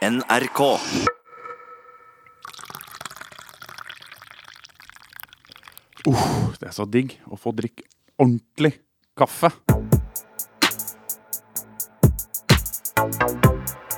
[0.00, 0.60] NRK.
[6.08, 6.22] Uh,
[6.56, 7.84] det er så digg å få drikke
[8.16, 8.78] ordentlig
[9.20, 9.50] kaffe.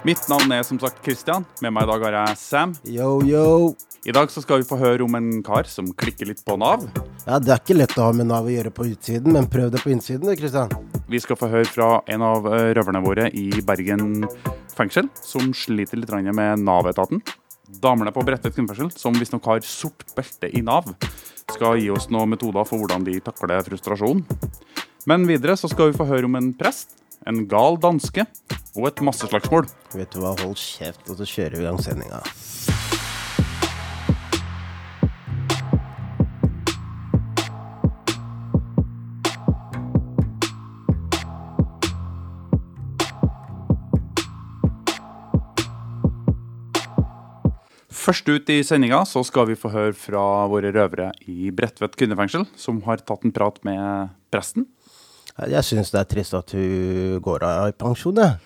[0.03, 1.47] Mitt navn er som sagt Christian.
[1.63, 2.75] Med meg i dag har jeg Sam.
[2.83, 3.77] Yo, yo.
[4.03, 6.83] I dag så skal vi få høre om en kar som klikker litt på Nav.
[7.29, 9.71] Ja, Det er ikke lett å ha med Nav å gjøre på utsiden, men prøv
[9.71, 10.75] det på innsiden, Kristian.
[11.07, 14.25] Vi skal få høre fra en av eh, røverne våre i Bergen
[14.77, 17.23] fengsel, som sliter litt med Nav-etaten.
[17.83, 20.91] Damene på Bredtvet kvinnefengsel, som visstnok har sort belte i Nav,
[21.53, 24.25] skal gi oss noen metoder for hvordan de takler frustrasjon.
[25.09, 28.27] Men videre så skal vi få høre om en prest, en gal danske
[28.77, 29.69] og et masseslagsmål.
[29.97, 32.23] Vet du hva, hold kjeft, og så kjører vi i gang sendinga.
[48.03, 52.49] Først ut i sendinga så skal vi få høre fra våre røvere i Bredtvet kvinnefengsel,
[52.59, 54.67] som har tatt en prat med presten.
[55.39, 58.41] Jeg syns det er trist at hun går av i pensjon, jeg.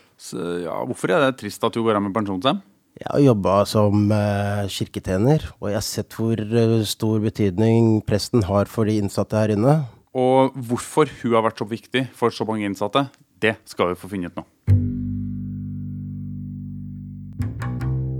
[0.67, 2.61] Ja, hvorfor er det trist at hun går av med pensjon, Sam?
[2.97, 8.45] Jeg har jobba som eh, kirketjener, og jeg har sett hvor eh, stor betydning presten
[8.49, 9.79] har for de innsatte her inne.
[10.17, 13.09] Og hvorfor hun har vært så viktig for så mange innsatte,
[13.45, 14.96] det skal vi få funnet ut nå.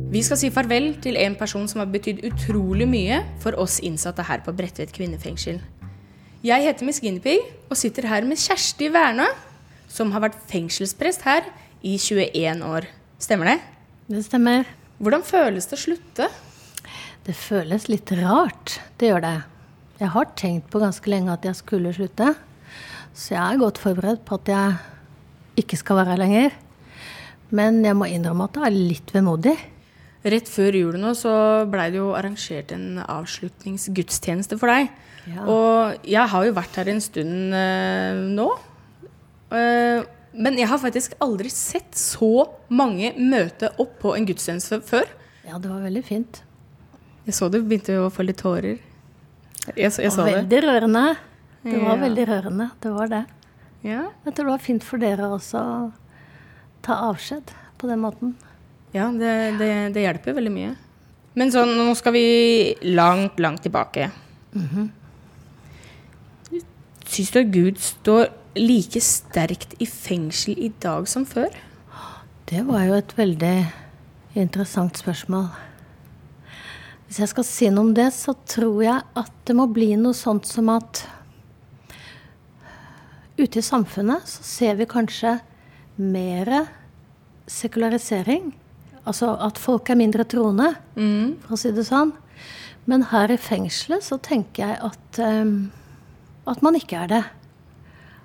[0.07, 4.23] Vi skal si farvel til en person som har betydd utrolig mye for oss innsatte
[4.29, 5.59] her på Bredtvet kvinnefengsel.
[6.47, 9.27] Jeg heter Miss Guinevere og sitter her med Kjersti Wernø,
[9.91, 11.51] som har vært fengselsprest her
[11.83, 12.87] i 21 år.
[13.19, 13.59] Stemmer det?
[14.07, 14.71] Det stemmer.
[15.03, 16.31] Hvordan føles det å slutte?
[17.27, 18.79] Det føles litt rart.
[19.03, 19.37] Det gjør det.
[19.99, 22.37] Jeg har tenkt på ganske lenge at jeg skulle slutte.
[23.11, 26.61] Så jeg er godt forberedt på at jeg ikke skal være her lenger.
[27.51, 29.59] Men jeg må innrømme at det er litt vemodig.
[30.27, 31.33] Rett før jul nå så
[31.71, 34.89] blei det jo arrangert en avslutningsgudstjeneste for deg.
[35.31, 35.45] Ja.
[35.51, 38.47] Og jeg har jo vært her en stund eh, nå.
[39.55, 40.03] Eh,
[40.37, 42.29] men jeg har faktisk aldri sett så
[42.69, 45.07] mange møte opp på en gudstjeneste før.
[45.47, 46.43] Ja, det var veldig fint.
[47.27, 48.77] Jeg så du begynte å få litt tårer.
[49.75, 50.35] Jeg, jeg så det.
[50.43, 51.05] veldig rørende.
[51.67, 52.03] Det var Ja.
[52.03, 52.67] veldig rørende.
[52.83, 53.23] Det var det.
[53.83, 54.03] Ja.
[54.27, 55.79] Jeg tror det var fint for dere også å
[56.87, 58.37] ta avskjed på den måten.
[58.97, 60.73] Ja, det, det, det hjelper veldig mye.
[61.37, 62.27] Men sånn, nå skal vi
[62.97, 64.09] langt, langt tilbake.
[67.05, 71.53] Syns du at Gud står like sterkt i fengsel i dag som før?
[72.49, 73.57] Det var jo et veldig
[74.39, 75.51] interessant spørsmål.
[77.07, 80.17] Hvis jeg skal si noe om det, så tror jeg at det må bli noe
[80.17, 81.05] sånt som at
[83.37, 85.37] ute i samfunnet så ser vi kanskje
[86.01, 86.67] mer
[87.47, 88.55] sekularisering.
[89.07, 90.73] Altså at folk er mindre troende,
[91.47, 92.13] for å si det sånn.
[92.87, 95.71] Men her i fengselet så tenker jeg at, um,
[96.47, 97.25] at man ikke er det.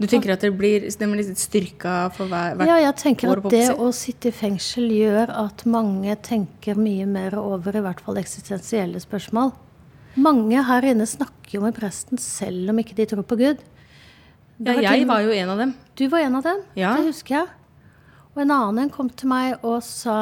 [0.02, 3.36] Du tenker at det blir, det blir litt styrka for hver, hvert Ja, jeg tenker
[3.36, 8.02] at det å sitte i fengsel gjør at mange tenker mye mer over i hvert
[8.02, 9.53] fall eksistensielle spørsmål.
[10.18, 13.62] Mange her inne snakker jo med presten selv om ikke de tror på Gud.
[14.62, 15.75] Ja, jeg var jo en av dem.
[15.98, 16.96] Du var en av dem, Ja.
[16.98, 17.48] det husker jeg.
[18.31, 20.18] Og en annen en kom til meg og sa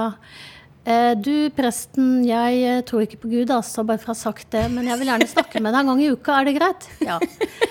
[0.83, 4.49] eh, du, presten, jeg eh, tror ikke på Gud, altså, bare for å ha sagt
[4.55, 6.89] det, men jeg vil gjerne snakke med deg en gang i uka, er det greit?
[7.05, 7.19] Ja.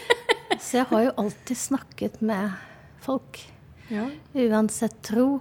[0.64, 2.54] Så jeg har jo alltid snakket med
[3.02, 3.40] folk.
[3.90, 4.06] Ja.
[4.34, 5.38] Uansett tro.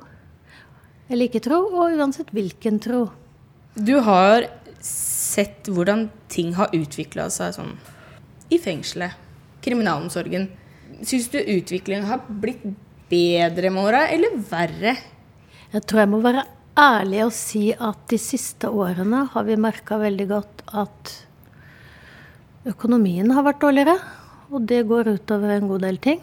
[1.08, 3.06] Eller ikke tro, og uansett hvilken tro.
[3.78, 4.48] Du har
[4.84, 7.76] sett hvordan ting har utvikla seg sånn
[8.54, 9.14] i fengselet,
[9.66, 10.50] kriminalomsorgen.
[11.06, 12.66] Syns du utviklingen har blitt
[13.12, 14.96] bedre med åra, eller verre?
[15.74, 16.46] Jeg tror jeg må være
[16.78, 21.14] ærlig og si at de siste årene har vi merka veldig godt at
[22.68, 23.98] økonomien har vært dårligere.
[24.48, 26.22] Og det går utover en god del ting.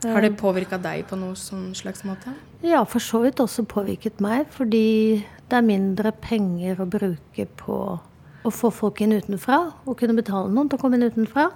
[0.00, 2.32] Har det påvirka deg på noen sånn slags måte?
[2.64, 7.76] Ja, for så vidt også påvirket meg, fordi det er mindre penger å bruke på
[8.40, 11.50] å få folk inn utenfra, og kunne betale noen til å komme inn utenfra.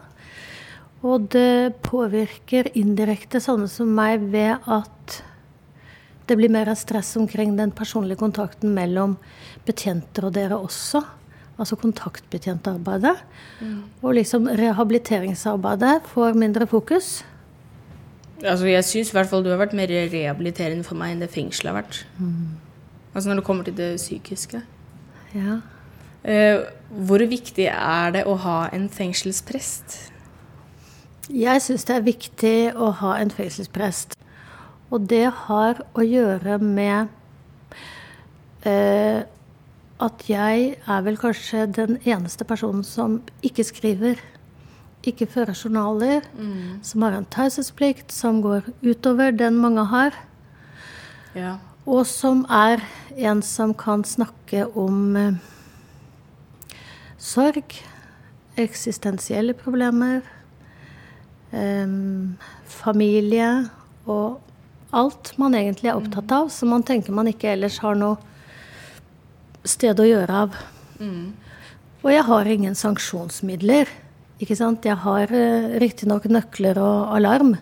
[1.04, 5.18] Og det påvirker indirekte sånne som meg ved at
[6.24, 9.18] det blir mer stress omkring den personlige kontakten mellom
[9.66, 11.02] betjenter og dere også.
[11.60, 13.14] Altså kontaktbetjentarbeidet.
[14.00, 17.22] Og liksom rehabiliteringsarbeidet får mindre fokus.
[18.42, 21.30] Altså, jeg syns i hvert fall du har vært mer rehabiliterende for meg enn det
[21.30, 22.00] fengselet har vært.
[23.14, 24.64] Altså når det kommer til det psykiske.
[25.36, 25.60] Ja.
[26.24, 30.13] Eh, hvor viktig er det å ha en fengselsprest?
[31.32, 34.16] Jeg syns det er viktig å ha en fengselsprest.
[34.92, 37.08] Og det har å gjøre med
[40.04, 44.20] at jeg er vel kanskje den eneste personen som ikke skriver.
[45.04, 46.24] Ikke fører journaler.
[46.82, 50.16] Som har en taushetsplikt som går utover den mange har.
[51.34, 51.56] Ja.
[51.84, 52.80] Og som er
[53.16, 55.34] en som kan snakke om eh,
[57.20, 57.74] sorg,
[58.56, 60.33] eksistensielle problemer, em,
[62.66, 63.48] familie
[64.10, 64.40] og
[64.94, 68.18] alt man egentlig er opptatt av, som man tenker man ikke ellers har noe
[69.66, 70.58] sted å gjøre av.
[72.04, 73.88] Og jeg har ingen sanksjonsmidler.
[74.42, 74.84] Ikke sant?
[74.84, 77.54] Jeg har eh, riktignok nøkler og alarm.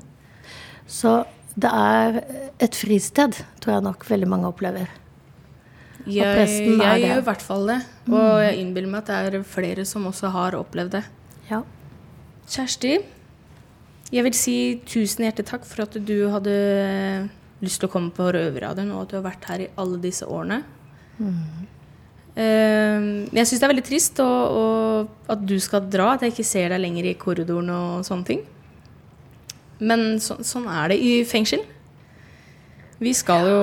[0.88, 1.22] Så
[1.54, 2.18] det er
[2.62, 4.90] et fristed, tror jeg nok veldig mange opplever.
[6.02, 7.08] Jeg, presten er jeg det.
[7.12, 7.78] gjør i hvert fall det.
[8.10, 11.04] Og jeg innbiller meg at det er flere som også har opplevd det.
[11.52, 11.60] Ja.
[12.50, 12.96] Kjersti,
[14.12, 14.56] jeg vil si
[14.88, 16.54] tusen hjertelig takk for at du hadde
[17.62, 20.26] lyst til å komme på Røverradioen, og at du har vært her i alle disse
[20.26, 20.62] årene.
[21.22, 21.68] Mm.
[22.32, 26.46] jeg syns det er veldig trist og, og at du skal dra, at jeg ikke
[26.48, 28.42] ser deg lenger i korridoren og sånne ting.
[29.82, 31.64] Men så, sånn er det i fengsel.
[33.02, 33.62] Vi skal jo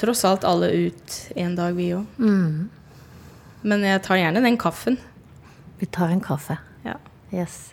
[0.00, 2.18] tross alt alle ut en dag, vi òg.
[3.68, 4.98] Men jeg tar gjerne den kaffen.
[5.78, 6.58] Vi tar en kaffe.
[6.86, 6.96] Ja.
[7.34, 7.68] Yes.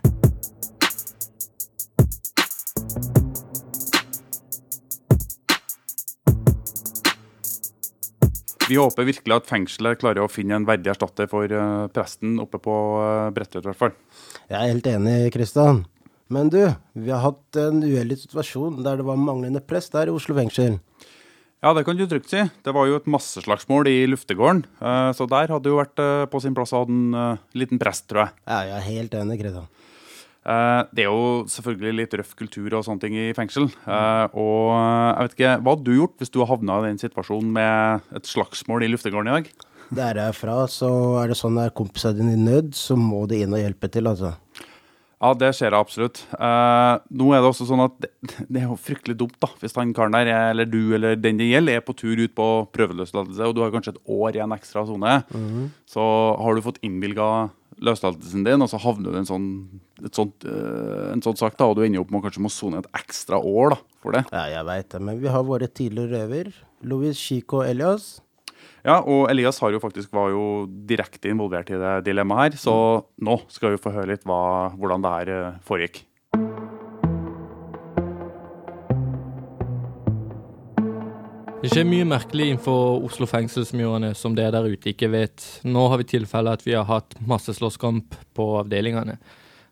[8.66, 12.58] Vi håper virkelig at fengselet klarer å finne en verdig erstatter for eh, presten oppe
[12.58, 13.92] på uh, Bredtvet, i hvert fall.
[14.50, 15.84] Jeg er helt enig, Kristian.
[16.34, 16.64] Men du,
[16.98, 20.80] vi har hatt en uheldig situasjon der det var manglende prest der i Oslo fengsel.
[21.62, 22.42] Ja, det kan du trygt si.
[22.66, 24.66] Det var jo et masseslagsmål i luftegården.
[24.82, 27.44] eh, Så der hadde det jo vært eh, på sin plass å ha en eh,
[27.58, 28.36] liten prest, tror jeg.
[28.50, 29.70] Ja, jeg er helt enig, Kristian.
[30.46, 33.66] Eh, Det er jo selvfølgelig litt røff kultur og sånne ting i fengsel.
[33.88, 37.02] Eh, Og eh, jeg vet ikke, hva hadde du gjort hvis du havna i den
[37.02, 39.50] situasjonen med et slagsmål i luftegården i dag?
[39.96, 40.90] Der jeg er fra, så
[41.22, 44.08] er det sånn at kompisene dine i nød, så må du inn og hjelpe til,
[44.10, 44.32] altså.
[45.22, 46.20] Ja, det ser jeg absolutt.
[46.36, 48.10] Uh, nå er det også sånn at det,
[48.52, 51.38] det er jo fryktelig dumt da, hvis han karen der, er- eller du eller den
[51.40, 54.44] det gjelder, er på tur ut på prøveløslatelse, og du har kanskje et år i
[54.44, 55.16] en ekstra sone.
[55.90, 56.04] Så
[56.42, 57.30] har du fått innvilga
[57.84, 59.48] løslatelsen din, og så havner du i en sånn,
[60.04, 62.52] et sånt, uh, en sånn sak, da, og du ender opp med å kanskje må
[62.54, 64.26] sone et ekstra år da, for det.
[64.36, 66.54] Ja, jeg veit det, men vi har våre tidligere røver.
[66.86, 68.20] Louis Chico Elias.
[68.86, 72.76] Ja, og Elias har jo faktisk var jo direkte involvert i det dilemmaet her, så
[73.18, 76.04] nå skal vi få høre litt hva, hvordan det her eh, foregikk.
[81.64, 85.48] Det skjer mye merkelig innenfor Oslo fengselsmurene som dere der ute ikke vet.
[85.66, 89.18] Nå har vi tilfelle at vi har hatt masse slåsskamp på avdelingene.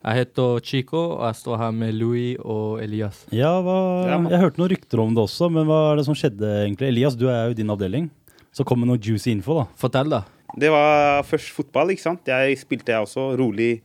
[0.04, 3.22] Jeg heter Chico, og jeg står her med Louis og Elias.
[3.30, 3.78] Ja, hva,
[4.10, 6.90] jeg hørte noen rykter om det også, men hva er det som skjedde egentlig?
[6.90, 8.10] Elias, du er jo i din avdeling,
[8.54, 9.68] så kom det noe juicy info da.
[9.82, 10.24] Fortell, da.
[10.60, 12.30] Det var først fotball, ikke sant.
[12.30, 13.80] Jeg spilte jeg også rolig.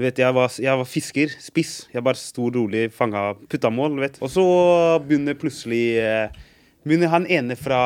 [0.00, 1.86] Vet, jeg var, jeg var fisker, spiss.
[1.92, 4.18] Jeg bare sto rolig, fanga, putta mål, vet.
[4.24, 4.44] Og så
[5.06, 6.42] begynner plutselig eh,
[6.82, 7.78] Begynner han ene fra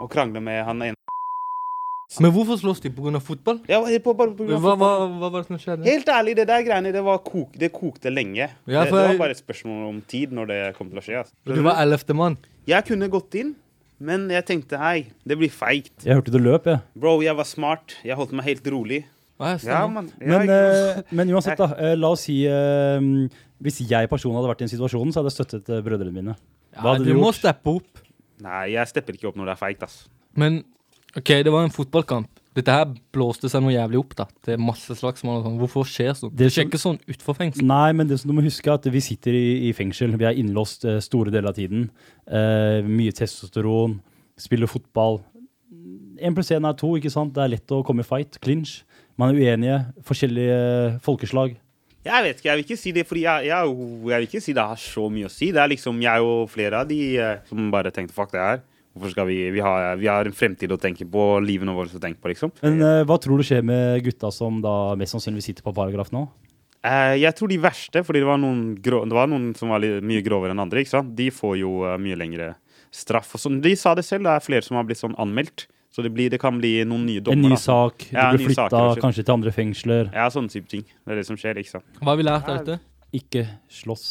[0.00, 2.90] å krangle med han ene Men hvorfor slåss de?
[2.94, 3.20] Pga.
[3.20, 3.60] fotball?
[3.68, 5.86] Ja, på, bare på grunn av Hva, hva, hva var det som skjedde?
[5.86, 8.48] Helt ærlig, det der greiene, det, var kok, det kokte lenge.
[8.64, 11.20] Ja, det, det var bare et spørsmål om tid når det kom til å skje.
[11.22, 11.36] Altså.
[11.52, 12.40] Du var ellevte mann.
[12.68, 13.54] Jeg kunne gått inn,
[14.02, 15.94] men jeg tenkte hei, det blir feigt.
[16.04, 16.82] Jeg hørte du løp, jeg.
[16.98, 17.94] Bro, jeg var smart.
[18.06, 19.04] Jeg holdt meg helt rolig.
[19.42, 20.10] Ja, Ja, man.
[20.20, 23.00] Men, eh, men uansett da, eh, la oss si, eh,
[23.62, 26.36] hvis jeg personlig hadde vært i den situasjonen, så hadde jeg støttet eh, brødrene mine.
[26.76, 28.02] Hva ja, hadde du du må steppe opp.
[28.42, 29.96] Nei, jeg stepper ikke opp når det er feigt, ass.
[30.38, 30.62] Men
[31.16, 32.41] OK, det var en fotballkamp.
[32.52, 34.26] Dette her blåste seg noe jævlig opp, da.
[34.44, 35.58] Det er masse slagsmål og sånn.
[35.62, 36.32] Hvorfor skjer sånn?
[36.36, 37.64] Det skjer ikke sånn utenfor fengsel.
[37.68, 40.28] Nei, men det som du må huske er at vi sitter i, i fengsel, vi
[40.28, 41.86] er innlåst eh, store deler av tiden.
[42.28, 43.96] Eh, mye testosteron,
[44.40, 45.22] spiller fotball.
[46.20, 47.32] En pluss én er to, ikke sant?
[47.32, 48.82] Det er lett å komme i fight, clinch.
[49.20, 50.60] Man er uenige, forskjellige
[51.04, 51.56] folkeslag.
[52.02, 53.72] Jeg vet ikke, jeg vil ikke si det, fordi jeg, jeg,
[54.10, 55.52] jeg vil ikke si det har så mye å si.
[55.54, 58.62] Det er liksom jeg og flere av de eh, som bare tenkte fuck det her.
[58.92, 62.02] Hvorfor skal vi Vi har, vi har en fremtid å tenke på, livene våre å
[62.02, 62.52] tenke på, liksom.
[62.62, 66.12] Men eh, hva tror du skjer med gutta som da mest sannsynligvis sitter på paragraf
[66.12, 66.26] nå?
[66.82, 69.82] Eh, jeg tror de verste, fordi det var noen, grå, det var noen som var
[69.84, 71.14] litt, mye grovere enn andre, ikke sant.
[71.18, 72.52] De får jo uh, mye lengre
[72.92, 73.36] straff.
[73.38, 73.60] Og.
[73.62, 75.68] De sa det selv, det er flere som har blitt sånn anmeldt.
[75.92, 77.52] Så det, blir, det kan bli noen nye dommer.
[77.52, 80.08] En ny sak, Ja, du en blir ny flytta kanskje til andre fengsler.
[80.08, 80.86] Ja, sånne type ting.
[80.88, 81.88] Det er det som skjer, ikke sant.
[82.00, 82.80] Hva har vi lært av dette?
[83.12, 83.44] Ikke
[83.82, 84.06] slåss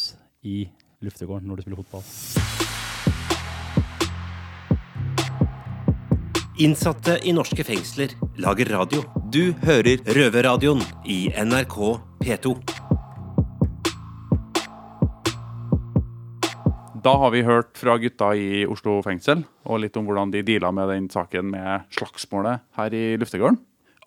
[0.46, 0.62] i
[1.02, 2.70] luftegården når du spiller fotball.
[6.60, 9.00] Innsatte i norske fengsler lager radio.
[9.32, 11.76] Du hører Røverradioen i NRK
[12.20, 12.52] P2.
[17.02, 20.74] Da har vi hørt fra gutta i Oslo fengsel, og litt om hvordan de deala
[20.76, 23.56] med den saken med slagsmålet her i luftegården.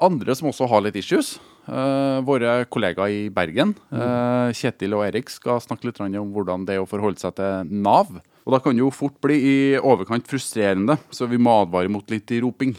[0.06, 5.34] Andre som også har litt issues, uh, våre kollegaer i Bergen, Uh, Kjetil og Erik,
[5.34, 8.14] skal snakke litt om hvordan det er å forholde seg til Nav.
[8.46, 12.06] Og da kan det jo fort bli i overkant frustrerende, så vi må advare mot
[12.14, 12.76] litt roping.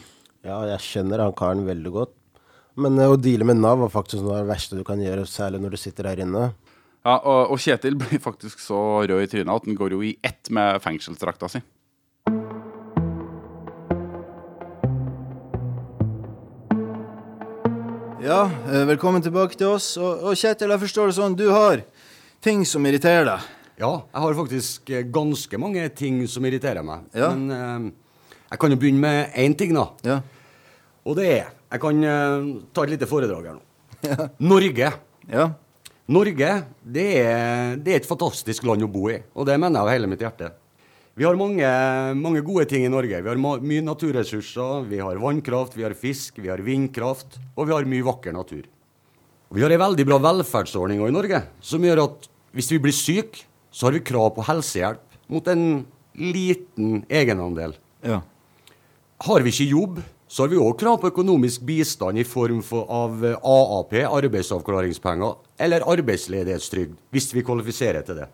[0.46, 2.12] Ja, jeg kjenner han karen veldig godt.
[2.78, 5.25] Men eh, å deale med Nav var faktisk noe av det verste du kan gjøre,
[5.26, 6.52] særlig når du sitter her inne.
[7.02, 8.78] Ja, og, og Kjetil blir faktisk så
[9.11, 11.62] rød i trynet at han går jo i ett med fengselsdrakta si.
[18.23, 19.96] Ja, eh, velkommen tilbake til oss.
[19.99, 21.82] Og, og Kjetil, jeg forstår det sånn, du har
[22.44, 23.52] ting som irriterer deg.
[23.76, 27.04] Ja, jeg har faktisk eh, ganske mange ting som irriterer meg.
[27.16, 27.28] Ja.
[27.35, 29.90] Men eh, jeg kan jo begynne med én ting, da.
[30.06, 30.21] Ja.
[31.06, 34.28] Og det er Jeg kan eh, ta et lite foredrag her nå.
[34.52, 34.92] Norge.
[35.28, 35.49] Ja.
[36.06, 36.50] Norge
[36.87, 39.90] det er, det er et fantastisk land å bo i, og det mener jeg av
[39.90, 40.52] hele mitt hjerte.
[41.16, 41.66] Vi har mange,
[42.21, 43.18] mange gode ting i Norge.
[43.25, 44.85] Vi har mye naturressurser.
[44.87, 48.66] Vi har vannkraft, vi har fisk, vi har vindkraft, og vi har mye vakker natur.
[49.56, 53.47] Vi har ei veldig bra velferdsordning i Norge, som gjør at hvis vi blir syke,
[53.76, 55.85] så har vi krav på helsehjelp mot en
[56.16, 57.75] liten egenandel.
[58.00, 58.23] Ja.
[59.26, 62.88] Har vi ikke jobb, så har vi òg krav på økonomisk bistand i form for,
[62.88, 68.30] av eh, AAP, arbeidsavklaringspenger, eller arbeidsledighetstrygd, hvis vi kvalifiserer til det.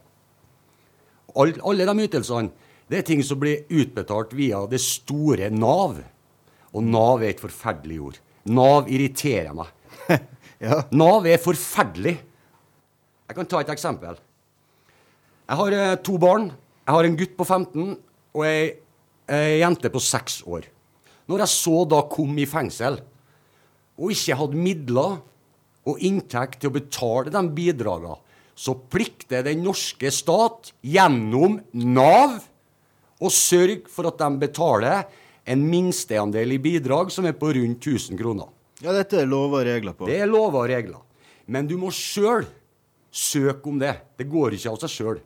[1.35, 5.99] All, alle de ytelsene det er ting som blir utbetalt via det store Nav.
[6.71, 8.19] Og Nav er et forferdelig ord.
[8.47, 9.73] Nav irriterer meg.
[10.63, 10.77] Ja.
[10.95, 12.13] Nav er forferdelig.
[13.27, 14.15] Jeg kan ta et eksempel.
[15.49, 16.51] Jeg har eh, to barn.
[16.87, 17.97] Jeg har en gutt på 15
[18.33, 18.75] og ei,
[19.31, 20.69] ei jente på 6 år.
[21.31, 22.99] Når jeg så da kom i fengsel,
[24.01, 25.19] og ikke hadde midler
[25.89, 28.17] og inntekt til å betale de bidragene,
[28.55, 32.37] så plikter den norske stat gjennom Nav
[33.23, 35.07] å sørge for at de betaler
[35.49, 38.51] en minsteandel i bidrag som er på rundt 1000 kroner.
[38.83, 40.07] ja, dette er lover og regler på.
[40.11, 41.03] Det er lover og regler.
[41.47, 42.47] Men du må sjøl
[43.11, 43.95] søke om det.
[44.19, 45.21] Det går ikke av seg sjøl.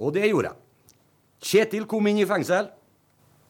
[0.00, 0.62] Og det gjorde jeg.
[1.46, 2.68] Kjetil kom inn i fengsel.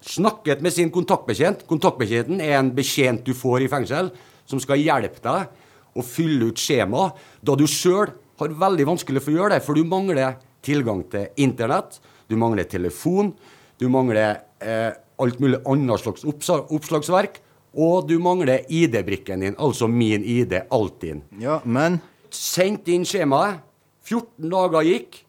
[0.06, 1.64] Snakket med sin kontaktbetjent.
[1.68, 4.10] Kontaktbetjenten er en betjent du får i fengsel,
[4.46, 7.08] som skal hjelpe deg å fylle ut skjema,
[7.40, 10.36] da du sjøl har veldig vanskelig for å gjøre det, for du mangler
[10.66, 11.96] tilgang til internett,
[12.28, 13.32] du mangler telefon,
[13.80, 17.40] du mangler eh, alt mulig annet slags oppslagsverk,
[17.76, 21.24] og du mangler ID-brikken din, altså min ID, Altinn.
[21.40, 22.00] Ja, men
[22.36, 23.62] Sendte inn skjemaet.
[24.06, 25.22] 14 dager gikk.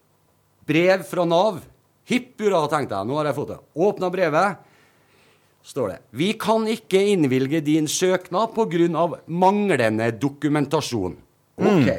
[0.68, 1.62] Brev fra Nav.
[2.08, 3.08] Hipp hurra, tenkte jeg.
[3.08, 3.58] Nå har jeg fått det.
[3.88, 4.60] Åpna brevet.
[5.68, 5.98] Står det.
[6.16, 9.08] Vi kan ikke innvilge din søknad pga.
[9.26, 11.16] manglende dokumentasjon.
[11.58, 11.90] OK.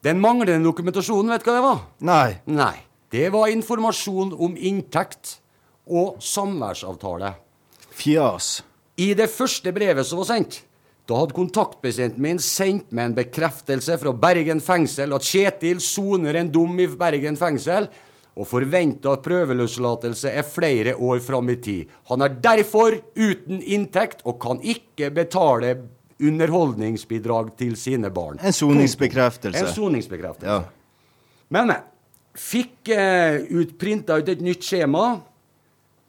[0.00, 1.82] Den manglende dokumentasjonen, vet du hva det var?
[2.00, 2.38] Nei.
[2.46, 2.76] Nei.
[3.10, 5.38] Det var informasjon om inntekt
[5.88, 7.34] og samværsavtale.
[7.90, 8.62] Fjas.
[9.00, 10.62] I det første brevet som var sendt,
[11.08, 16.50] da hadde kontaktbetjenten min sendt meg en bekreftelse fra Bergen fengsel at Kjetil soner en
[16.52, 17.88] dom i Bergen fengsel
[18.38, 21.88] og forventa prøveløslatelse er flere år fram i tid.
[22.12, 25.72] Han er derfor uten inntekt og kan ikke betale
[26.20, 28.38] underholdningsbidrag til sine barn.
[28.42, 29.64] En soningsbekreftelse.
[29.64, 30.46] En soningsbekreftelse.
[30.46, 30.62] Ja.
[31.48, 31.86] Men, men.
[32.38, 35.16] Fikk eh, ut, printa ut et nytt skjema.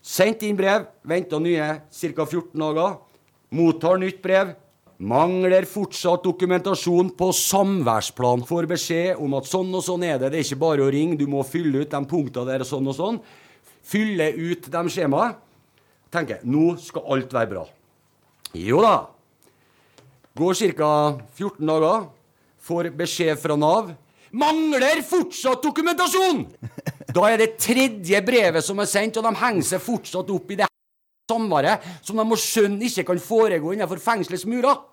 [0.06, 0.86] Sendt inn brev.
[1.10, 2.26] Venta nye ca.
[2.26, 2.98] 14 dager.
[3.58, 4.54] Mottar nytt brev.
[5.00, 8.42] Mangler fortsatt dokumentasjon på samværsplan.
[8.44, 10.34] Får beskjed om at sånn og sånn er det.
[10.34, 12.90] Det er ikke bare å ringe, du må fylle ut de punktene der og sånn
[12.92, 13.20] og sånn.
[13.88, 15.38] Fylle ut de skjemaene.
[16.12, 17.64] Tenker nå skal alt være bra.
[18.60, 18.94] Jo da.
[20.36, 20.92] Går ca.
[21.38, 22.08] 14 dager.
[22.60, 23.94] Får beskjed fra Nav.
[24.36, 26.44] Mangler fortsatt dokumentasjon!
[27.10, 30.60] Da er det tredje brevet som er sendt, og de henger seg fortsatt opp i
[30.60, 30.68] det
[31.30, 34.89] samværet som de må skjønne ikke kan foregå innenfor fengselets murer.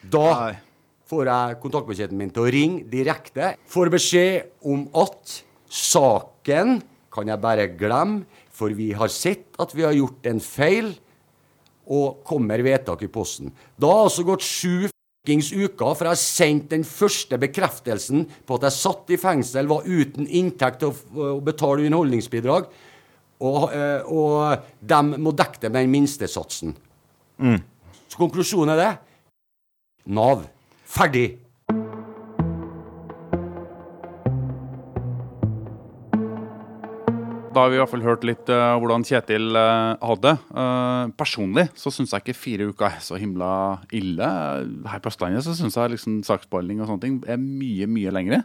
[0.00, 0.54] Da Nei.
[1.10, 3.54] får jeg kontaktbetjenten min til å ringe direkte.
[3.68, 5.40] Får beskjed om at
[5.70, 6.80] saken
[7.12, 10.92] kan jeg bare glemme, for vi har sett at vi har gjort en feil,
[11.90, 13.50] og kommer vedtak i posten.
[13.74, 18.68] Da har altså gått sju fuckings uker fra jeg sendte den første bekreftelsen på at
[18.68, 22.70] jeg satt i fengsel, var uten inntekt til å, å betale underholdningsbidrag,
[23.40, 26.76] og, eh, og de må dekke det med den minstesatsen.
[28.10, 28.90] Så konklusjonen er det
[30.10, 30.40] Nav.
[30.90, 31.38] Ferdig.
[37.50, 40.34] Da har vi i hvert fall hørt litt uh, hvordan Kjetil uh, hadde det.
[40.50, 43.52] Uh, personlig så syns jeg ikke fire uker er så himla
[43.94, 44.32] ille.
[44.90, 48.42] Her på Østlandet så syns jeg liksom saksbehandling og sånne ting er mye, mye lengre.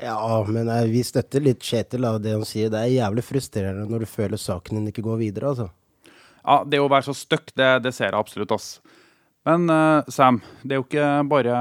[0.00, 0.16] Ja,
[0.48, 2.72] men jeg, vi støtter litt Kjetil av det han sier.
[2.72, 5.68] Det er jævlig frustrerende når du føler saken din ikke går videre, altså.
[6.46, 8.78] Ja, det å være så støkk, det, det ser jeg absolutt, ass.
[9.46, 11.58] Men eh, Sam, det er jo ikke bare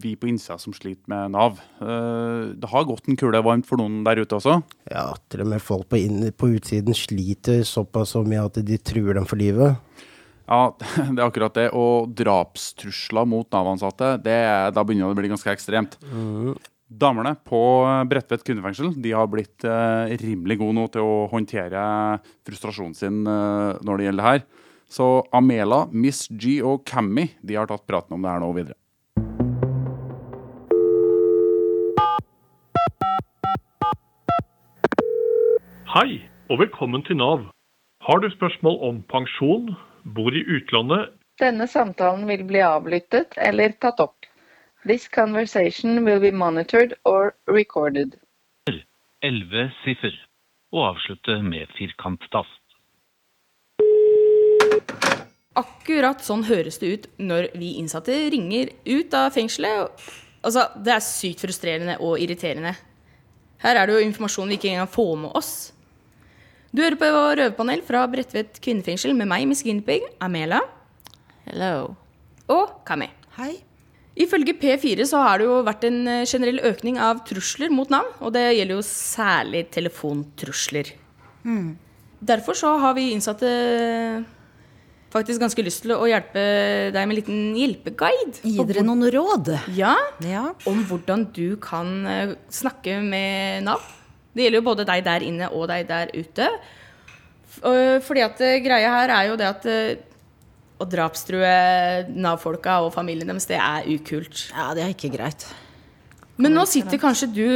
[0.00, 1.60] vi på innsida som sliter med Nav.
[1.82, 4.60] Eh, det har gått en kule varmt for noen der ute også.
[4.90, 6.00] Ja, til og med folk på,
[6.40, 9.78] på utsiden sliter såpass så mye at de truer dem for livet.
[10.50, 10.72] Ja,
[11.14, 11.68] det er akkurat det.
[11.78, 15.98] Og drapstrusler mot Nav-ansatte, da begynner det å bli ganske ekstremt.
[16.90, 17.60] Damene på
[18.10, 21.82] Bredtvet kvinnefengsel de har blitt eh, rimelig gode nå til å håndtere
[22.48, 24.59] frustrasjonen sin eh, når det gjelder det her.
[24.90, 28.74] Så Amela, Miss G og Cammy de har tatt praten om det her nå videre.
[35.94, 36.18] Hei,
[36.50, 37.46] og velkommen til Nav.
[38.02, 39.76] Har du spørsmål om pensjon,
[40.16, 44.26] bor i utlandet Denne samtalen vil bli avlyttet eller tatt opp.
[44.82, 48.18] This conversation will be monitored or recorded.
[49.22, 50.18] 11 siffer,
[50.72, 52.69] og avslutte med firkanttast.
[55.60, 60.04] Akkurat sånn høres det ut når vi innsatte ringer ut av fengselet.
[60.40, 62.76] Altså, det er sykt frustrerende og irriterende.
[63.60, 65.54] Her er det jo informasjon vi ikke engang får med oss.
[66.70, 70.62] Du hører på Røverpanel fra Bredtvet kvinnefengsel med meg, Miss Guinevere, Amela.
[71.48, 71.96] Hello.
[72.50, 73.10] Og Kami.
[73.36, 73.56] Hei.
[74.20, 78.10] Ifølge P4 så har det jo vært en eh, generell økning av trusler mot navn.
[78.20, 80.92] og det gjelder jo særlig telefontrusler.
[81.44, 81.76] Mm.
[82.20, 83.50] Derfor så har vi innsatte
[85.10, 86.42] faktisk ganske lyst til å hjelpe
[86.94, 88.42] deg med en liten hjelpeguide.
[88.46, 89.48] Gi dere noen råd?
[89.76, 90.44] Ja, Ja.
[90.70, 93.80] om hvordan du kan eh, snakke med Nav.
[94.34, 96.46] Det gjelder jo både deg der inne og deg der ute.
[97.60, 99.96] Fordi at eh, greia her er jo det at eh,
[100.80, 101.50] å drapstrue
[102.14, 104.46] Nav-folka og familien deres, det er ukult.
[104.54, 105.44] Ja, det er ikke greit.
[106.40, 107.46] Men nå sitter kanskje du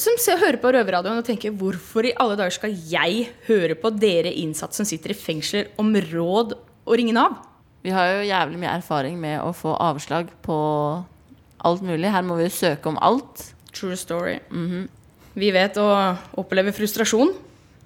[0.00, 3.90] som ser, hører på Røverradioen og tenker hvorfor i alle dager skal jeg høre på
[3.92, 7.36] dere innsatte som sitter i fengsler om råd og ringe Nav?
[7.82, 10.56] Vi har jo jævlig mye erfaring med å få avslag på
[11.66, 12.10] alt mulig.
[12.14, 13.48] Her må vi jo søke om alt.
[13.74, 14.38] True story.
[15.34, 15.88] Vi vet å
[16.38, 17.32] oppleve frustrasjon.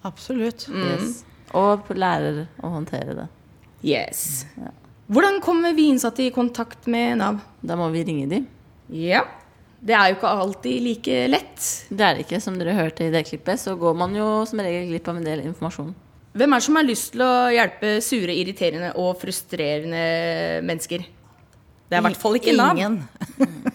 [0.06, 0.66] Absolutt.
[0.68, 0.84] Mm.
[0.90, 1.22] Yes.
[1.56, 3.26] Og lærer å håndtere det.
[3.86, 4.44] Yes.
[5.06, 7.40] Hvordan kommer vi innsatte i kontakt med Nav?
[7.62, 8.46] Da må vi ringe dem.
[8.90, 9.24] Ja.
[9.80, 11.66] Det er jo ikke alltid like lett.
[11.90, 12.40] Det er det ikke.
[12.42, 15.26] Som dere hørte i det klippet, så går man jo som regel glipp av en
[15.26, 15.92] del informasjon.
[16.36, 20.02] Hvem er det som har lyst til å hjelpe sure, irriterende og frustrerende
[20.66, 21.06] mennesker?
[21.86, 22.76] Det er i hvert fall ikke Nav.
[22.76, 23.00] Ingen.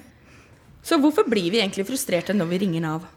[0.88, 3.08] Så hvorfor blir vi egentlig frustrerte når vi ringer Nav?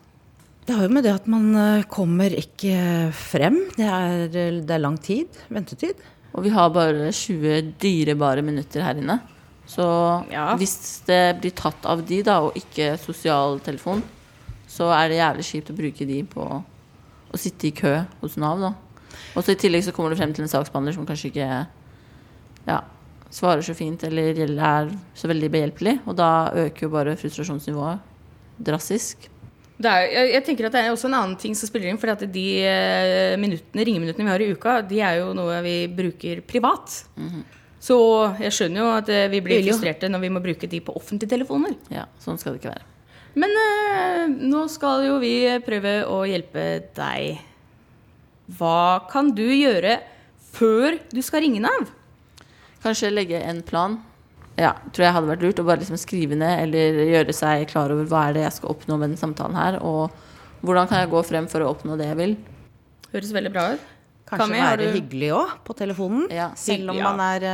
[0.64, 3.58] Det har jo med det at man eh, kommer ikke frem.
[3.76, 5.28] Det er, eh, det er lang tid.
[5.52, 6.00] Ventetid.
[6.32, 9.18] Og vi har bare 20 dyrebare minutter her inne.
[9.66, 9.84] Så
[10.60, 10.76] hvis
[11.08, 14.02] det blir tatt av de, da, og ikke sosialtelefon,
[14.68, 16.48] så er det jævlig kjipt å bruke de på
[17.34, 18.74] å sitte i kø hos Nav, da.
[19.34, 21.48] Og så i tillegg så kommer du frem til en saksbehandler som kanskje ikke
[22.68, 22.80] ja,
[23.34, 25.96] svarer så fint eller er så veldig behjelpelig.
[26.06, 28.12] Og da øker jo bare frustrasjonsnivået
[28.66, 29.28] drastisk.
[29.74, 31.98] Det er, jeg, jeg tenker at det er også en annen ting som spiller inn.
[31.98, 35.76] For at de eh, minuttene, ringeminuttene vi har i uka, de er jo noe vi
[35.90, 37.00] bruker privat.
[37.84, 37.96] Så
[38.40, 41.34] jeg skjønner jo at eh, vi blir frustrerte når vi må bruke de på offentlige
[41.34, 41.74] telefoner.
[41.92, 42.86] Ja, sånn skal det ikke være.
[43.40, 45.34] Men eh, nå skal jo vi
[45.66, 46.64] prøve å hjelpe
[46.96, 47.42] deg.
[48.56, 49.98] Hva kan du gjøre
[50.54, 51.90] før du skal ringe Nav?
[52.84, 53.98] Kanskje legge en plan.
[54.60, 57.92] Ja, tror jeg hadde vært lurt å bare liksom skrive ned eller gjøre seg klar
[57.92, 60.14] over hva er det jeg skal oppnå med den samtalen her, og
[60.64, 62.36] hvordan kan jeg gå frem for å oppnå det jeg vil.
[63.10, 63.90] Høres veldig bra ut.
[64.36, 66.28] Kanskje Kami, være du- hyggelig òg, på telefonen.
[66.56, 67.12] Selv om Ja.
[67.14, 67.46] man er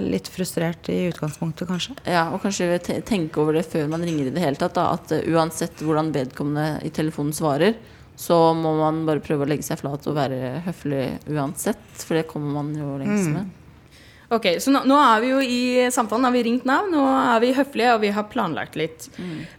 [0.06, 1.96] litt frustrert i utgangspunktet, kanskje.
[2.06, 4.74] Ja, og kanskje tenke over det før man ringer i det hele tatt.
[4.74, 7.74] Da, at uh, uansett hvordan vedkommende i telefonen svarer,
[8.16, 11.76] så må man bare prøve å legge seg flat og være høflig uansett.
[12.00, 13.32] For det kommer man jo lengst Mm.
[13.34, 13.50] med.
[14.28, 16.98] Ok, Så nå, nå er vi jo i samtalen, har vi ringt Nav, nå
[17.36, 19.08] er vi høflige og vi har planlagt litt.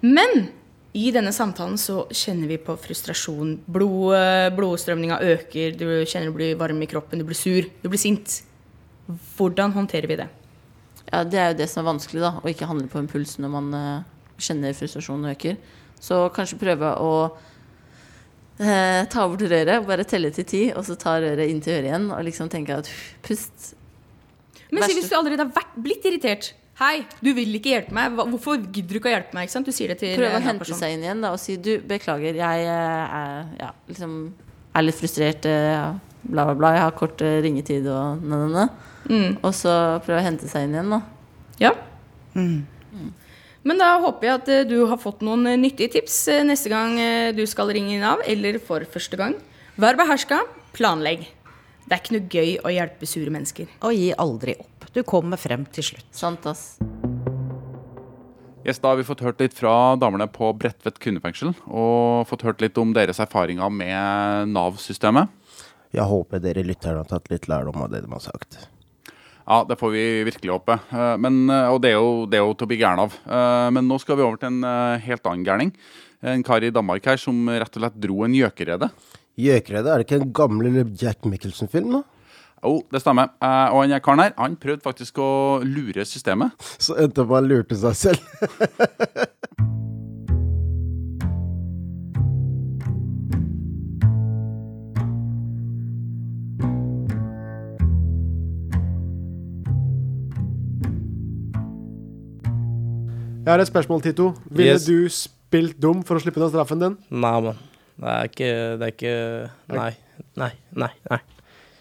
[0.02, 0.50] Men
[0.94, 3.58] i denne samtalen så kjenner vi på frustrasjon.
[3.68, 4.16] Blod,
[4.58, 8.42] blodstrømninga øker, du kjenner du blir varm i kroppen, du blir sur, du blir sint.
[9.08, 10.28] Hvordan håndterer vi det?
[11.12, 12.34] Ja, Det er jo det som er vanskelig, da.
[12.42, 14.08] Å ikke handle på impuls når man eh,
[14.44, 15.60] kjenner frustrasjonen øker.
[16.04, 17.12] Så kanskje prøve å
[18.60, 21.92] eh, ta bort røret, bare telle til ti, og så ta røret inn til øret
[21.92, 22.92] igjen, og liksom tenke at
[23.26, 23.74] pust.
[24.72, 26.52] Men si hvis du allerede har vært, blitt irritert.
[26.78, 28.12] Hei, du vil ikke hjelpe meg.
[28.14, 29.48] Hva- Hvorfor gidder du ikke å hjelpe meg?
[29.48, 29.66] ikke sant?
[29.66, 30.78] Du sier det til Prøve å hente person.
[30.78, 34.14] seg inn igjen da, og si du, beklager, jeg eh, er, ja, liksom,
[34.78, 36.72] er litt frustrert, ja, bla, bla, bla.
[36.78, 38.68] Jeg har kort eh, ringetid og na, na, na.
[39.10, 39.38] Mm.
[39.42, 39.74] Og så
[40.06, 41.02] prøve å hente seg inn igjen, da.
[41.64, 41.74] Ja.
[43.68, 46.70] Men da håper jeg at eh, du har fått noen eh, nyttige tips eh, neste
[46.72, 49.34] gang eh, du skal ringe Nav, eller for første gang.
[49.82, 50.44] Vær beherska,
[50.78, 51.26] planlegg.
[51.88, 53.70] Det er ikke noe gøy å hjelpe sure mennesker.
[53.88, 54.90] Og gi aldri opp.
[54.92, 56.08] Du kommer frem til slutt.
[56.12, 56.76] Sant, ass.
[58.68, 62.60] Yes, da har vi fått hørt litt fra damene på Bredtvet kvinnefengsel, og fått hørt
[62.60, 65.32] litt om deres erfaringer med Nav-systemet.
[65.96, 68.58] Jeg håper dere lytterne har tatt litt lærdom av det de har sagt.
[69.48, 70.76] Ja, det får vi virkelig håpe.
[70.92, 73.16] Eh, Men, eh, og det er, jo, det er jo til å bli gæren av.
[73.24, 75.72] Eh, Men nå skal vi over til en helt annen gærning.
[76.22, 78.92] En kar i Danmark her som rett og slett dro en gjøkerede.
[79.38, 82.04] Gjøkeredet, er det ikke en gammel Jack Michelson-film, da?
[82.66, 83.30] Jo, det stemmer.
[83.42, 86.52] Eh, Og den karen her han prøvde faktisk å lure systemet.
[86.82, 88.20] Så endte man lurte seg selv.
[103.46, 104.34] Jeg har et spørsmål, Tito.
[104.52, 104.86] Ville Yes.
[104.86, 106.98] du spilt dum for å slippe unna straffen din?
[107.10, 107.56] Nei, mann.
[107.98, 109.16] Det er ikke Det er ikke
[109.74, 109.92] Nei.
[110.38, 110.52] Nei.
[110.78, 110.92] Nei.
[111.10, 111.20] nei.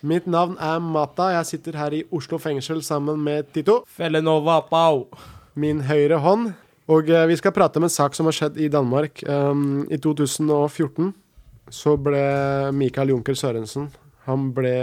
[0.06, 1.30] Mitt navn er Mata.
[1.34, 3.80] Jeg sitter her i Oslo fengsel sammen med Tito.
[3.88, 5.06] Felenova Pau.
[5.56, 6.52] Min høyre hånd.
[6.92, 9.24] Og eh, vi skal prate om en sak som har skjedd i Danmark.
[9.26, 11.10] Um, I 2014
[11.74, 12.22] så ble
[12.76, 13.88] Mikael Junker Sørensen
[14.28, 14.76] Han ble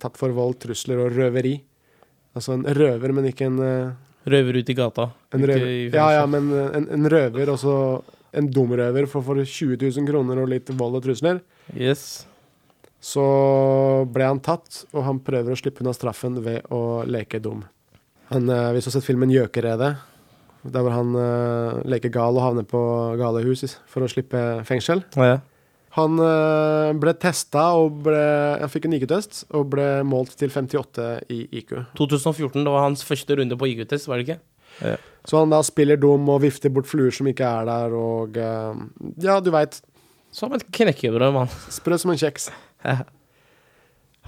[0.00, 1.58] tatt for vold, trusler og røveri.
[2.34, 3.92] Altså en røver, men ikke en uh,
[4.24, 5.10] Røver ut i gata.
[5.36, 5.68] En røver.
[5.68, 7.76] i Ja, ja, men eh, en, en røver, og så
[8.34, 11.40] en dumrøver for, for 20 000 kroner og litt vold og trusler.
[11.74, 12.24] Yes.
[13.04, 13.24] Så
[14.12, 17.62] ble han tatt, og han prøver å slippe unna straffen ved å leke dum.
[18.32, 19.96] Han, eh, hvis du har sett filmen 'Gjøkeredet',
[20.64, 22.80] der hvor han eh, leker gal og havner på
[23.20, 25.04] galehus for å slippe fengsel.
[25.20, 25.42] Ja.
[25.98, 28.22] Han eh, ble testa og ble,
[28.58, 31.76] han fikk en IQ-test og ble målt til 58 i IQ.
[32.00, 34.40] 2014 det var hans første runde på IQ-test, var det ikke?
[34.80, 34.96] Ja.
[35.24, 38.80] Så han da spiller dum og vifter bort fluer som ikke er der, og eh,
[39.24, 39.80] Ja, du veit.
[40.34, 41.52] Som et knekkebrød, mann.
[41.72, 42.50] Sprø som en kjeks.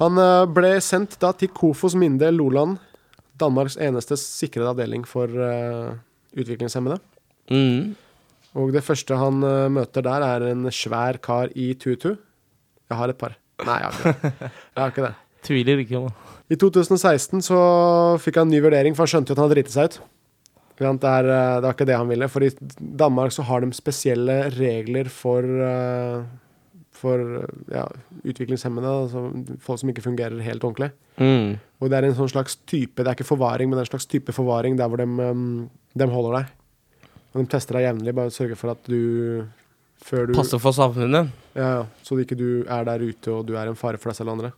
[0.00, 2.78] Han eh, ble sendt da til Kofos Minde Loland,
[3.37, 5.92] Danmarks eneste sikrede avdeling for uh,
[6.32, 6.96] utviklingshemmede.
[7.52, 7.92] Mm.
[8.56, 12.14] Og det første han uh, møter der, er en svær kar i tutu.
[12.88, 13.37] Jeg har et par.
[13.66, 14.32] Nei, jeg har ikke det.
[14.72, 15.12] Jeg har ikke det.
[15.44, 16.16] Tviler ikke, mann.
[16.48, 17.61] I 2016 så
[18.22, 20.00] fikk han ny vurdering, for han skjønte jo at han hadde driti seg ut.
[20.76, 22.28] Det, er, eh, det var ikke det han ville.
[22.28, 26.26] For i Danmark så har de spesielle regler for, eh,
[26.96, 27.86] for eh, ja,
[28.24, 29.24] utviklingshemmede, altså
[29.64, 30.90] folk som ikke fungerer helt ordentlig.
[31.16, 31.56] Mm.
[31.80, 33.94] Og det er en sånn slags type, det er ikke forvaring, men det er en
[33.94, 35.08] slags type forvaring der hvor de,
[35.96, 36.52] de holder deg.
[37.32, 39.44] Og de tester deg jevnlig, bare sørger for at du
[40.06, 41.32] før du Passer for samfunnet.
[41.56, 41.82] Ja, ja.
[42.04, 44.38] Så ikke du er der ute og du er en fare for deg selv og
[44.38, 44.52] andre.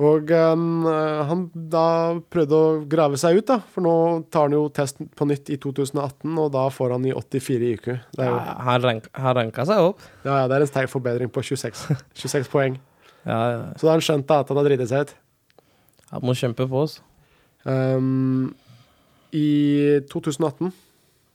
[0.00, 0.86] Og um,
[1.28, 1.84] han da
[2.32, 3.58] prøvde å grave seg ut, da.
[3.74, 3.94] For nå
[4.32, 7.72] tar han jo test på nytt i 2018, og da får han i 84 i
[7.74, 7.88] IQ.
[8.16, 10.00] Det jo, Ja, han, rank, han ranka seg opp.
[10.24, 11.82] ja, ja, det er en sterk forbedring på 26,
[12.16, 12.78] 26 poeng.
[13.28, 13.58] Ja, ja.
[13.76, 15.12] Så da har han skjønt da at han har driti seg ut.
[16.14, 16.96] Han må kjempe på oss.
[17.68, 18.54] Um,
[19.36, 20.72] I 2018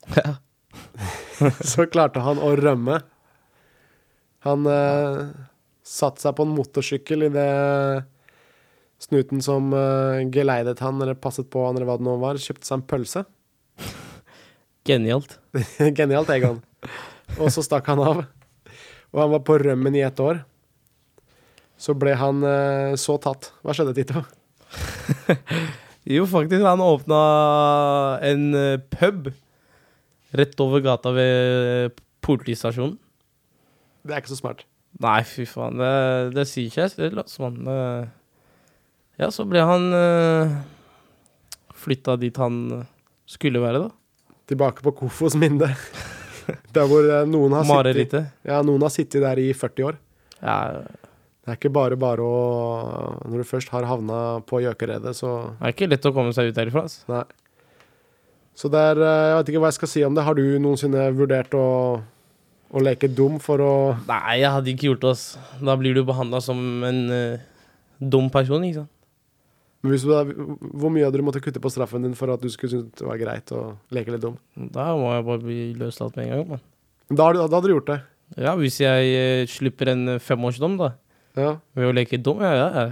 [1.75, 2.97] så klarte han å rømme.
[4.45, 5.29] Han uh,
[5.85, 8.09] satte seg på en motorsykkel idet
[9.05, 12.67] snuten som uh, geleidet han, eller passet på han, eller hva det nå var, kjøpte
[12.67, 13.23] seg en pølse.
[14.89, 15.37] Genialt.
[15.97, 16.59] Genialt, Egon.
[17.39, 18.25] Og så stakk han av.
[19.13, 20.43] Og han var på rømmen i ett år.
[21.79, 23.51] Så ble han uh, så tatt.
[23.63, 24.25] Hva skjedde, Tito?
[26.05, 27.19] Jo, faktisk, han åpna
[28.21, 29.31] en eh, pub
[30.37, 32.99] rett over gata ved politistasjonen.
[34.05, 34.61] Det er ikke så smart.
[35.01, 35.81] Nei, fy faen.
[35.81, 35.89] Det,
[36.35, 37.15] det sier ikke jeg.
[37.15, 38.11] Det-
[39.21, 40.55] Ja, så ble han uh,
[41.85, 42.85] flytta dit han
[43.29, 43.93] skulle være, da.
[44.51, 45.71] Tilbake på Kofos minne.
[46.75, 49.95] Der hvor eh, noen har sittet Ja, noen har sittet der i 40 år.
[50.41, 50.57] Ja.
[51.45, 52.35] Det er ikke bare bare å
[53.25, 56.51] Når du først har havna på gjøkeredet, så Det er ikke lett å komme seg
[56.51, 56.85] ut derifra.
[56.85, 57.01] Altså.
[57.09, 57.23] Nei.
[58.55, 60.25] Så det er eh, Jeg vet ikke hva jeg skal si om det.
[60.27, 61.67] Har du noensinne vurdert å,
[62.69, 63.73] å leke dum for å
[64.05, 65.15] Nei, jeg hadde ikke gjort det.
[65.69, 67.45] Da blir du behandla som en uh,
[67.99, 68.94] dum person, ikke sant.
[69.85, 70.23] Men da-
[70.81, 73.05] Hvor mye hadde du måttet kutte på straffen din for at du skulle synes det
[73.05, 74.37] var greit å leke litt dum?
[74.73, 76.61] Da må jeg bare bli løslatt med en gang, Man.
[77.13, 77.99] Da, da, da hadde du gjort det?
[78.41, 80.95] Ja, hvis jeg eh, slipper en eh, femårsdom, da.
[81.37, 81.51] Ja.
[81.77, 82.69] Ved å leke dum, ja, ja.
[82.73, 82.85] ja.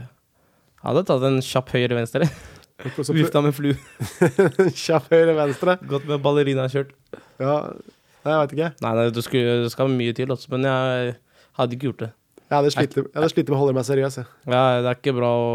[0.83, 2.27] Jeg hadde tatt en kjapp høyre-venstre.
[3.17, 3.77] Vifta med flue.
[4.83, 5.77] Kjapp høyre-venstre?
[5.89, 6.91] Gått med ballerinakjørt.
[7.41, 7.55] Ja,
[8.25, 8.69] nei, jeg vet ikke.
[8.83, 11.15] Nei, nei, det, det skal mye til, også, men jeg
[11.57, 12.11] hadde ikke gjort det.
[12.51, 14.19] Jeg hadde slitt med å holde meg seriøs.
[14.19, 14.29] jeg.
[14.45, 15.53] Ja, det er ikke bra å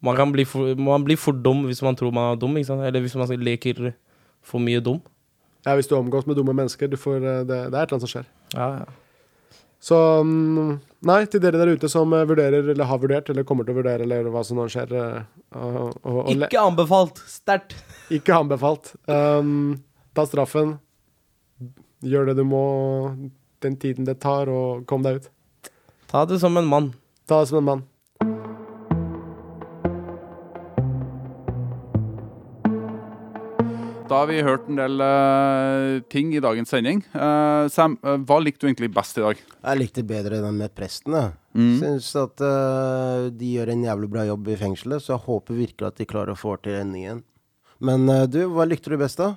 [0.00, 2.70] Man kan bli for, man blir for dum hvis man tror man er dum, ikke
[2.72, 2.84] sant?
[2.86, 3.92] Eller hvis man leker
[4.40, 5.00] for mye dum.
[5.66, 7.98] Ja, hvis du omgås med dumme mennesker, du får, eh, det, det er et eller
[7.98, 8.28] annet som skjer.
[8.56, 9.50] Ja, ja.
[9.80, 10.72] Så mm,
[11.08, 13.80] nei, til dere der ute som eh, vurderer, eller har vurdert, eller kommer til å
[13.80, 17.20] vurdere, eller hva som nå skjer og, og, og Ikke anbefalt.
[17.28, 17.76] Sterkt.
[18.16, 18.94] Ikke anbefalt.
[19.08, 19.78] Um,
[20.16, 20.78] ta straffen.
[22.04, 22.64] Gjør det du må
[23.64, 25.30] den tiden det tar, og kom deg ut.
[26.12, 26.92] Ta det som en mann.
[27.28, 27.86] Ta det som en mann.
[34.10, 36.98] Da har vi hørt en del uh, ting i dagens sending.
[37.14, 39.38] Uh, Sam, uh, hva likte du egentlig best i dag?
[39.38, 41.14] Jeg likte bedre den med presten.
[41.14, 41.80] Jeg Mm.
[41.80, 42.38] syns at
[43.34, 46.30] de gjør en jævlig bra jobb i fengselet, så jeg håper virkelig at de klarer
[46.30, 47.24] å få til endingen.
[47.82, 49.32] Men eh, du, hva likte du best, da?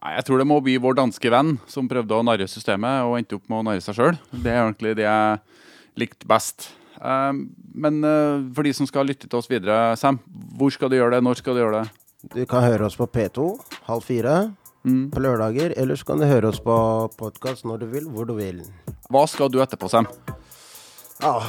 [0.00, 3.18] Nei, Jeg tror det må bli vår danske venn som prøvde å narre systemet og
[3.18, 4.16] endte opp med å narre seg sjøl.
[4.32, 5.38] Det er egentlig det jeg
[6.00, 6.70] likte best.
[7.76, 8.00] Men
[8.56, 10.16] for de som skal lytte til oss videre, Sam,
[10.56, 11.22] hvor skal du gjøre det?
[11.28, 11.90] Når skal du gjøre det?
[12.34, 13.48] Du kan høre oss på P2
[13.88, 14.36] halv fire
[14.86, 15.10] Mm.
[15.10, 16.74] på lørdager, eller så kan du høre oss på
[17.18, 18.60] podkast når du vil, hvor du vil.
[19.10, 20.06] Hva skal du etterpå, Sam?
[21.26, 21.42] Ah,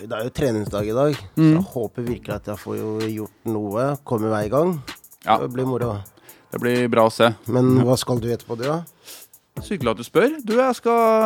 [0.00, 1.52] det er jo treningsdag i dag, så Mm.
[1.54, 4.82] jeg håper virkelig at jeg får jo gjort noe, komme meg i gang.
[5.24, 5.38] Ja.
[5.38, 6.02] Det blir moro.
[6.50, 7.32] Det blir bra å se.
[7.46, 8.82] Men hva skal du etterpå, du, da?
[9.60, 10.44] Så hyggelig at du spør.
[10.44, 11.22] Du, jeg skal,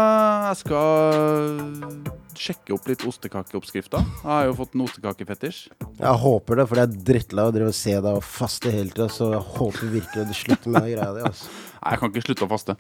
[0.48, 2.04] jeg skal
[2.40, 4.00] sjekke opp litt ostekakeoppskrifta.
[4.22, 5.60] Jeg har jo fått en ostekakefetisj.
[6.00, 8.72] Jeg håper det, for jeg er drittlei av å drive og se deg og faste
[8.74, 11.24] hele tida, så jeg håper virkelig du slutter med den greia di.
[11.30, 11.54] Altså.
[11.84, 12.78] Nei, jeg kan ikke slutte å faste.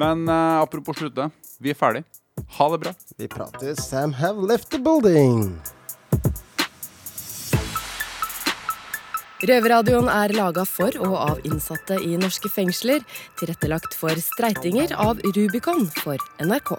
[0.00, 1.30] Men uh, apropos slutte,
[1.62, 2.04] vi er ferdig.
[2.58, 2.92] Ha det bra.
[3.16, 3.88] Vi prates.
[3.88, 5.56] Sam have left the building.
[9.46, 13.04] Røverradioen er laga for og av innsatte i norske fengsler.
[13.36, 16.78] Tilrettelagt for streitinger av Rubicon for NRK.